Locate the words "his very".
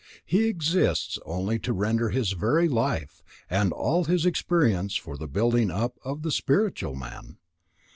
2.09-2.67